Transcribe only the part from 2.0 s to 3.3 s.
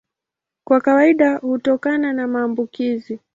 na maambukizi.